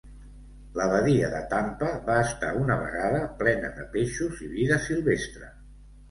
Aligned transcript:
La 0.77 0.85
badia 0.91 1.27
de 1.33 1.41
Tampa 1.49 1.89
va 2.07 2.15
estar 2.29 2.49
una 2.61 2.77
vegada 2.83 3.19
plena 3.41 3.69
de 3.75 3.85
peixos 3.97 4.41
i 4.47 4.49
vida 4.55 4.79
silvestre. 4.87 5.51